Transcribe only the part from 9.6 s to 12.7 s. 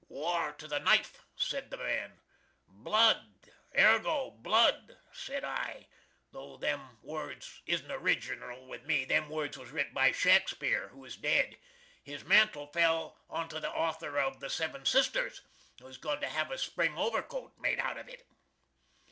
rit by Shakspeare, who is ded. His mantle